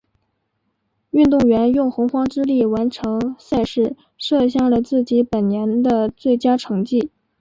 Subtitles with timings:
[1.11, 7.11] 运动员用洪荒之力完成赛事，设下了自己本年的最佳成绩。